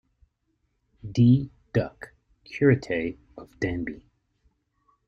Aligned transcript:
D. 1.11 1.51
Duck, 1.73 2.15
Curate 2.43 3.19
of 3.37 3.59
Danby. 3.59 4.09